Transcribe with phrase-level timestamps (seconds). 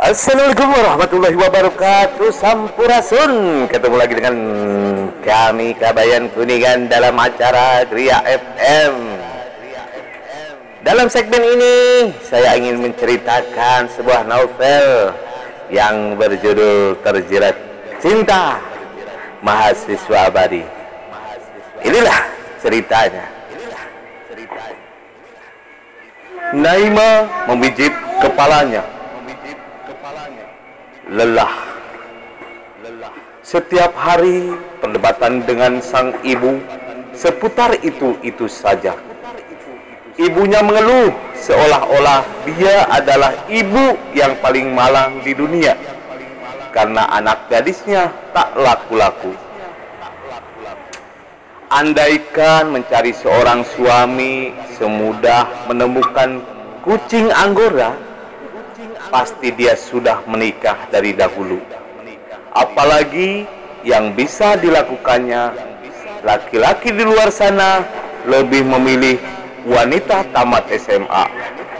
[0.00, 2.32] Assalamualaikum warahmatullahi wabarakatuh.
[2.32, 3.32] Sampurasun.
[3.68, 4.36] Ketemu lagi dengan
[5.20, 9.20] kami Kabayan Kuningan dalam acara Gria FM
[10.80, 11.76] Dalam segmen ini
[12.24, 15.12] saya ingin menceritakan sebuah novel
[15.68, 17.60] Yang berjudul Terjerat
[18.00, 18.56] Cinta
[19.44, 20.64] Mahasiswa Abadi.
[21.84, 22.20] Inilah
[22.64, 23.28] ceritanya.
[26.56, 27.92] Naima memijit
[28.24, 28.99] kepalanya
[31.10, 31.50] lelah.
[33.42, 36.62] Setiap hari perdebatan dengan sang ibu
[37.10, 38.94] seputar itu-itu saja.
[40.14, 45.74] Ibunya mengeluh seolah-olah dia adalah ibu yang paling malang di dunia
[46.70, 49.34] karena anak gadisnya tak laku-laku.
[51.70, 56.42] Andaikan mencari seorang suami semudah menemukan
[56.82, 57.94] kucing anggora,
[59.10, 61.58] pasti dia sudah menikah dari dahulu.
[62.54, 63.44] Apalagi
[63.82, 65.50] yang bisa dilakukannya,
[66.22, 67.82] laki-laki di luar sana
[68.24, 69.18] lebih memilih
[69.66, 71.26] wanita tamat SMA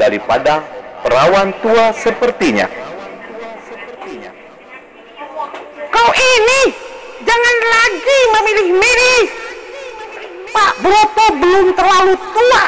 [0.00, 0.64] daripada
[1.04, 2.66] perawan tua sepertinya.
[5.92, 6.60] Kau ini
[7.22, 9.22] jangan lagi memilih-milih.
[10.48, 12.64] Pak Broto belum terlalu tua.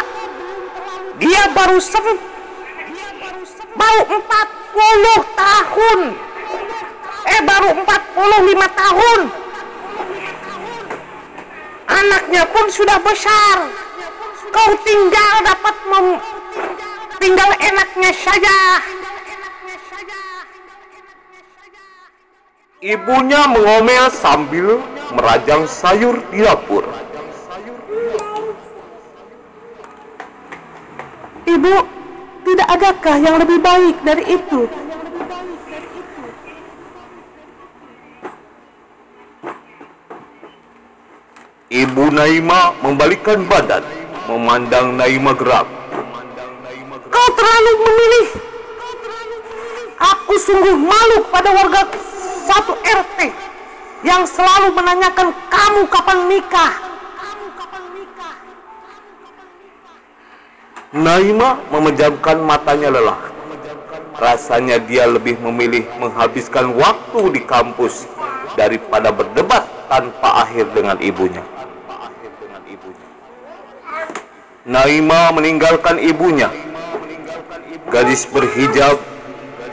[1.20, 2.06] Dia baru sem
[3.77, 6.00] baru 40 tahun.
[7.30, 9.20] Eh baru 45 tahun.
[11.91, 13.56] Anaknya pun sudah besar.
[14.50, 16.06] Kau tinggal dapat mem
[17.20, 18.58] tinggal enaknya saja.
[22.80, 24.80] Ibunya mengomel sambil
[25.12, 26.88] merajang sayur di dapur.
[31.44, 32.00] Ibu,
[32.70, 34.70] adakah yang lebih baik dari itu?
[41.70, 43.82] Ibu Naima membalikkan badan,
[44.26, 45.66] memandang Naima gerak.
[47.10, 48.28] Kau terlalu memilih.
[50.00, 51.86] Aku sungguh malu pada warga
[52.42, 53.30] satu RT
[54.03, 56.90] yang selalu menanyakan kamu kapan nikah.
[60.91, 63.23] Naima memejamkan matanya lelah.
[64.19, 68.11] Rasanya dia lebih memilih menghabiskan waktu di kampus
[68.59, 71.47] daripada berdebat tanpa akhir dengan ibunya.
[74.67, 76.51] Naima meninggalkan ibunya.
[77.87, 78.99] Gadis berhijab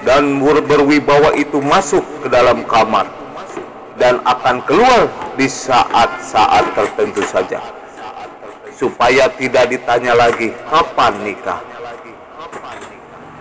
[0.06, 3.10] dan ber- berwibawa itu masuk ke dalam kamar
[3.98, 7.77] dan akan keluar di saat-saat tertentu saja
[8.78, 11.58] supaya tidak ditanya lagi kapan nikah.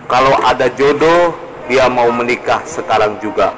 [0.09, 1.37] Kalau ada jodoh,
[1.69, 3.53] dia mau menikah sekarang juga.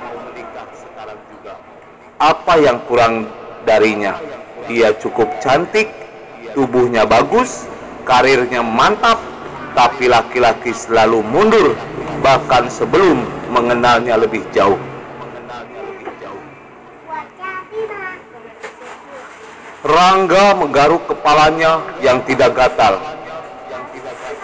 [2.19, 3.31] Apa yang kurang
[3.63, 4.19] darinya?
[4.67, 5.87] Dia cukup cantik,
[6.51, 7.63] tubuhnya bagus,
[8.03, 9.23] karirnya mantap,
[9.71, 11.79] tapi laki-laki selalu mundur
[12.19, 14.77] bahkan sebelum mengenalnya lebih jauh.
[19.79, 22.99] Rangga menggaruk kepalanya yang tidak gatal.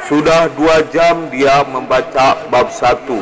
[0.07, 3.19] Sudah dua jam dia membaca bab satu.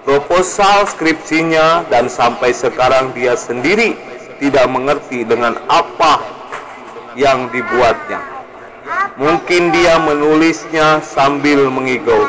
[0.00, 4.00] Proposal skripsinya dan sampai sekarang dia sendiri
[4.40, 6.24] tidak mengerti dengan apa
[7.12, 8.24] yang dibuatnya.
[9.20, 12.24] Mungkin dia menulisnya sambil mengigau.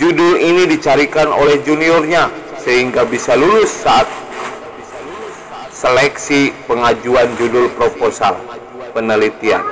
[0.00, 2.28] Judul ini dicarikan oleh juniornya
[2.60, 4.04] sehingga bisa lulus saat
[5.86, 8.34] seleksi pengajuan judul proposal
[8.90, 9.62] penelitian.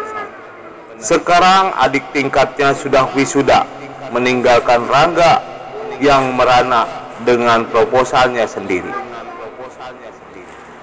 [1.02, 3.66] Sekarang adik tingkatnya sudah wisuda,
[4.14, 5.42] meninggalkan Rangga
[5.98, 6.86] yang merana
[7.26, 8.94] dengan proposalnya sendiri.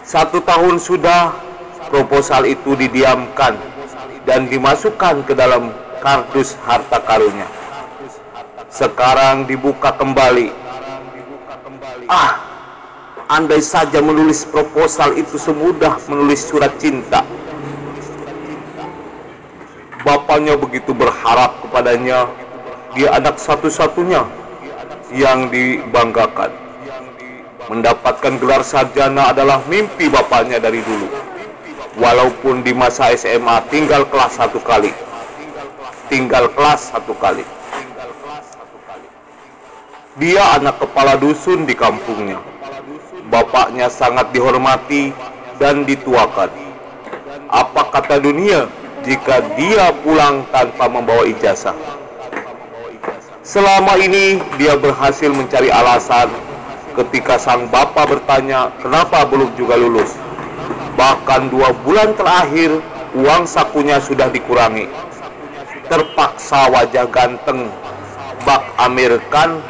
[0.03, 1.31] Satu tahun sudah
[1.87, 3.55] proposal itu didiamkan
[4.27, 5.71] dan dimasukkan ke dalam
[6.03, 7.47] kardus harta karunnya.
[8.67, 10.51] Sekarang dibuka kembali.
[12.11, 12.50] Ah,
[13.31, 17.23] andai saja menulis proposal itu semudah menulis surat cinta.
[20.03, 22.27] Bapaknya begitu berharap kepadanya,
[22.91, 24.27] dia anak satu-satunya
[25.15, 26.51] yang dibanggakan.
[27.71, 31.07] Mendapatkan gelar sarjana adalah mimpi bapaknya dari dulu.
[31.95, 34.91] Walaupun di masa SMA tinggal kelas satu kali.
[36.11, 37.47] Tinggal kelas satu kali.
[40.19, 42.60] Dia anak kepala dusun di kampungnya.
[43.31, 45.15] Bapaknya sangat dihormati
[45.55, 46.51] dan dituakan.
[47.47, 48.67] Apa kata dunia
[49.07, 51.71] jika dia pulang tanpa membawa ijazah?
[53.39, 56.27] Selama ini dia berhasil mencari alasan
[56.99, 60.11] ketika sang bapak bertanya kenapa belum juga lulus.
[60.99, 62.83] Bahkan dua bulan terakhir
[63.15, 64.91] uang sakunya sudah dikurangi.
[65.87, 67.71] Terpaksa wajah ganteng
[68.43, 69.63] Bak Amerikan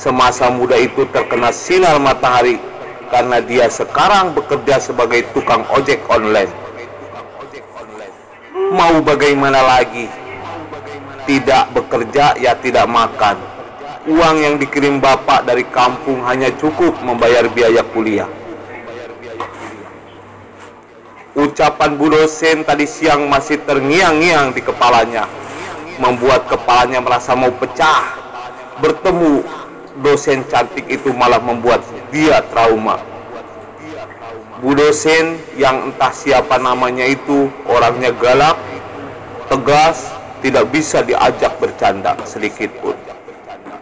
[0.00, 2.58] semasa muda itu terkena sinar matahari
[3.08, 6.52] karena dia sekarang bekerja sebagai tukang ojek online.
[8.74, 10.06] Mau bagaimana lagi?
[11.24, 13.38] Tidak bekerja ya tidak makan.
[14.04, 18.28] Uang yang dikirim bapak dari kampung hanya cukup membayar biaya kuliah.
[21.34, 25.26] Ucapan Bu dosen tadi siang masih terngiang-ngiang di kepalanya,
[25.98, 28.06] membuat kepalanya merasa mau pecah.
[28.78, 29.42] Bertemu
[29.98, 31.82] dosen cantik itu malah membuat
[32.14, 33.02] dia trauma.
[34.62, 38.54] Bu dosen yang entah siapa namanya itu orangnya galak,
[39.50, 42.94] tegas, tidak bisa diajak bercanda sedikit pun.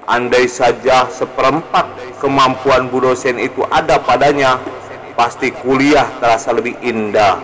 [0.08, 1.86] Andai saja seperempat
[2.18, 4.56] kemampuan Bu dosen itu ada padanya,
[5.12, 7.36] pasti kuliah terasa lebih indah.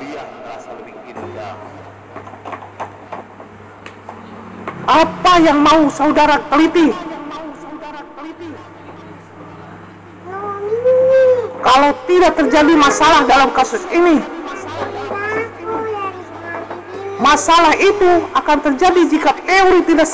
[4.88, 7.08] Apa yang mau saudara teliti?
[11.58, 14.22] Kalau tidak terjadi masalah dalam kasus ini,
[17.18, 20.06] Masalah itu akan terjadi jika teori tidak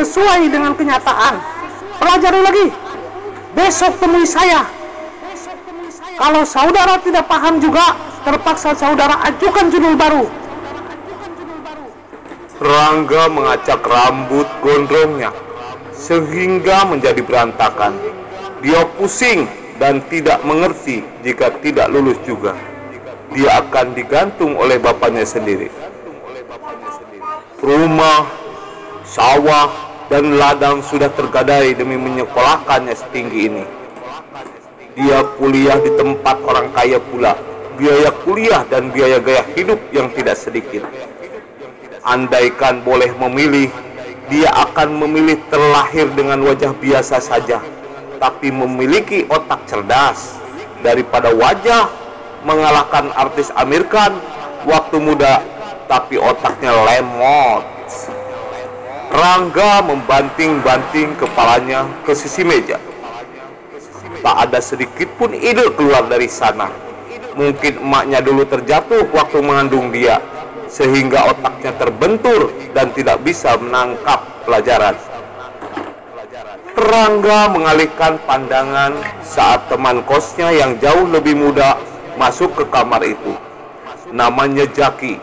[0.00, 1.36] sesuai dengan kenyataan.
[2.00, 2.66] Pelajari lagi.
[3.52, 4.64] Besok temui saya.
[6.16, 7.94] Kalau saudara tidak paham juga,
[8.24, 10.24] terpaksa saudara ajukan judul baru.
[12.58, 15.30] Rangga mengacak rambut gondrongnya
[15.92, 17.92] sehingga menjadi berantakan.
[18.98, 19.46] Pusing
[19.78, 22.58] dan tidak mengerti jika tidak lulus juga.
[23.30, 25.70] Dia akan digantung oleh bapaknya sendiri
[27.62, 28.26] rumah,
[29.02, 29.70] sawah,
[30.08, 33.64] dan ladang sudah tergadai demi menyekolahkannya setinggi ini.
[34.98, 37.38] Dia kuliah di tempat orang kaya pula,
[37.78, 40.82] biaya kuliah dan biaya gaya hidup yang tidak sedikit.
[42.02, 43.70] Andaikan boleh memilih,
[44.32, 47.62] dia akan memilih terlahir dengan wajah biasa saja,
[48.18, 50.38] tapi memiliki otak cerdas
[50.82, 51.90] daripada wajah
[52.46, 54.14] mengalahkan artis Amir Khan
[54.66, 55.42] waktu muda
[55.88, 57.64] tapi otaknya lemot.
[59.08, 62.76] Rangga membanting-banting kepalanya ke sisi meja.
[64.20, 66.68] Tak ada sedikit pun ide keluar dari sana.
[67.32, 70.20] Mungkin emaknya dulu terjatuh waktu mengandung dia,
[70.68, 74.92] sehingga otaknya terbentur dan tidak bisa menangkap pelajaran.
[76.78, 78.94] Rangga mengalihkan pandangan
[79.26, 81.74] saat teman kosnya yang jauh lebih muda
[82.14, 83.34] masuk ke kamar itu.
[84.14, 85.18] Namanya Jaki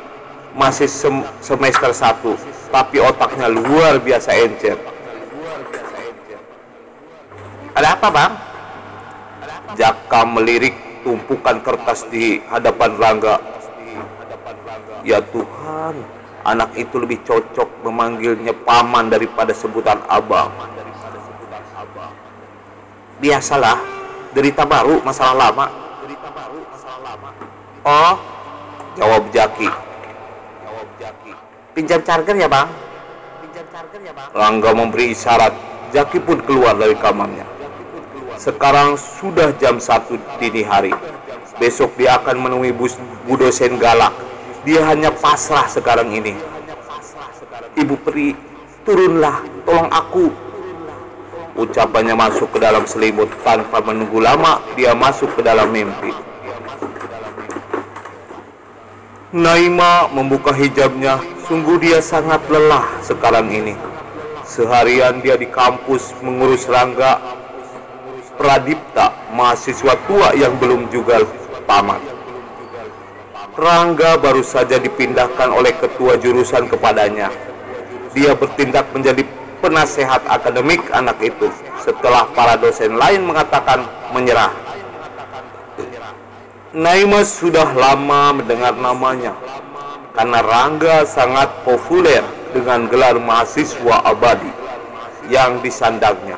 [0.55, 4.79] masih sem semester 1 tapi otaknya luar biasa encer
[7.75, 8.33] ada apa bang?
[9.75, 13.35] Jaka melirik tumpukan kertas di hadapan Rangga
[15.03, 15.99] ya Tuhan
[16.47, 20.47] anak itu lebih cocok memanggilnya paman daripada sebutan abang
[23.21, 23.77] biasalah
[24.35, 25.65] derita baru masalah lama
[27.85, 28.15] oh
[28.95, 29.85] jawab Jaki
[31.75, 32.71] Pinjam charger ya bang?
[33.43, 34.31] Pinjam charger ya bang?
[34.31, 35.51] Rangga memberi isyarat.
[35.91, 37.43] Jaki pun keluar dari kamarnya.
[38.39, 40.95] Sekarang sudah jam 1 dini hari.
[41.59, 42.95] Besok dia akan menemui bus,
[43.27, 44.15] Bu dosen galak.
[44.63, 46.31] Dia hanya pasrah sekarang ini.
[47.75, 48.31] Ibu peri,
[48.87, 50.31] turunlah, tolong aku.
[51.55, 56.11] Ucapannya masuk ke dalam selimut tanpa menunggu lama, dia masuk ke dalam mimpi.
[59.35, 63.77] Naima membuka hijabnya Sungguh dia sangat lelah sekarang ini.
[64.49, 67.21] Seharian dia di kampus mengurus Rangga
[68.33, 71.21] Pradipta, mahasiswa tua yang belum juga
[71.69, 72.01] tamat.
[73.53, 77.29] Rangga baru saja dipindahkan oleh ketua jurusan kepadanya.
[78.17, 79.21] Dia bertindak menjadi
[79.65, 81.49] penasehat akademik anak itu
[81.81, 83.81] setelah para dosen lain mengatakan
[84.13, 84.53] menyerah.
[86.69, 89.33] Naimas sudah lama mendengar namanya
[90.13, 92.21] karena Rangga sangat populer
[92.53, 94.53] dengan gelar mahasiswa abadi
[95.33, 96.37] yang disandangnya.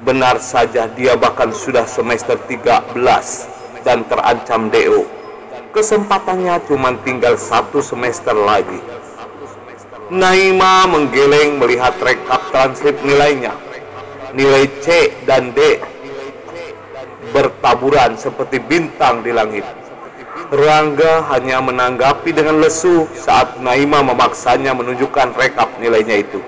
[0.00, 2.96] Benar saja dia bahkan sudah semester 13
[3.84, 5.04] dan terancam DO.
[5.76, 8.95] Kesempatannya cuma tinggal satu semester lagi.
[10.06, 13.50] Naima menggeleng melihat rekap transkrip nilainya.
[14.38, 15.82] Nilai C dan D
[17.34, 19.66] bertaburan seperti bintang di langit.
[20.54, 26.38] Rangga hanya menanggapi dengan lesu saat Naima memaksanya menunjukkan rekap nilainya itu.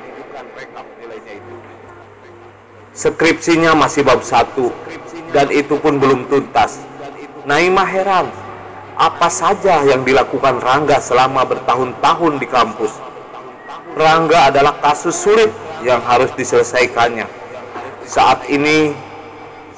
[2.94, 4.70] Skripsinya masih bab satu
[5.34, 6.78] dan itu pun belum tuntas.
[7.42, 8.30] Naima heran,
[8.94, 13.07] apa saja yang dilakukan Rangga selama bertahun-tahun di kampus.
[13.98, 15.50] Rangga adalah kasus sulit
[15.82, 17.26] yang harus diselesaikannya.
[18.06, 18.94] Saat ini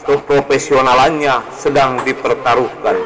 [0.05, 3.01] keprofesionalannya sedang dipertaruhkan.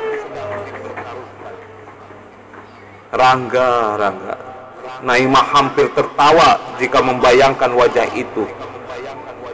[3.15, 4.35] Rangga, Rangga.
[5.07, 8.51] Naima hampir tertawa jika membayangkan wajah itu.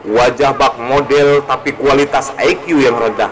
[0.08, 3.28] Wajah bak model tapi kualitas IQ yang rendah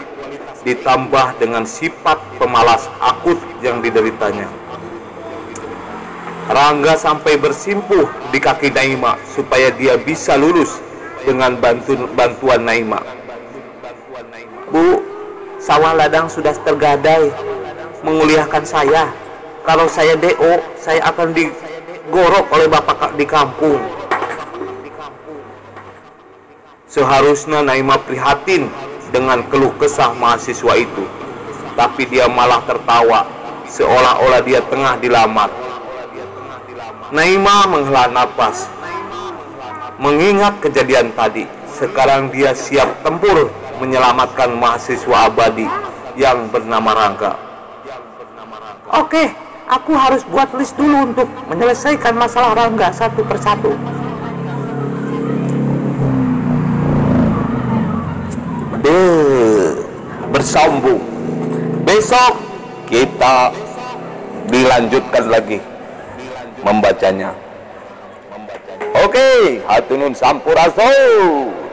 [0.69, 4.58] ditambah dengan sifat pemalas akut yang dideritanya.
[6.49, 10.81] Rangga sampai bersimpuh di kaki Naima supaya dia bisa lulus
[11.21, 13.05] dengan bantu bantuan Naima.
[14.73, 15.05] Bu,
[15.61, 17.29] sawah ladang sudah tergadai
[18.01, 19.13] menguliahkan saya.
[19.69, 23.85] Kalau saya DO, saya akan digorok oleh bapak di kampung.
[26.89, 28.73] Seharusnya Naima prihatin
[29.13, 31.05] dengan keluh kesah mahasiswa itu.
[31.77, 33.29] Tapi dia malah tertawa
[33.69, 35.68] seolah-olah dia tengah dilamar.
[37.09, 38.69] Naima menghela nafas.
[39.99, 43.51] Mengingat kejadian tadi, sekarang dia siap tempur
[43.81, 45.67] menyelamatkan mahasiswa abadi
[46.15, 47.33] yang bernama Rangga.
[48.95, 49.33] Oke,
[49.67, 53.73] aku harus buat list dulu untuk menyelesaikan masalah Rangga satu persatu.
[60.39, 61.03] bersambung.
[61.85, 62.41] Besok
[62.89, 63.53] kita
[64.49, 65.59] dilanjutkan lagi
[66.65, 67.35] membacanya.
[69.05, 71.68] Oke, hatunun sampurasun.